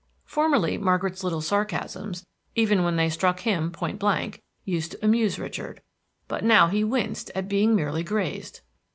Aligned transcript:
Formerly 0.25 0.79
Margaret's 0.79 1.23
light 1.23 1.43
sarcasms, 1.43 2.25
even 2.55 2.83
when 2.83 2.95
they 2.95 3.07
struck 3.07 3.41
him 3.41 3.69
point 3.69 3.99
blank, 3.99 4.41
used 4.65 4.93
to 4.93 5.05
amuse 5.05 5.37
Richard, 5.37 5.83
but 6.27 6.43
now 6.43 6.69
he 6.69 6.83
winced 6.83 7.29
at 7.35 7.47
being 7.47 7.75
merely 7.75 8.01
grazed. 8.01 8.61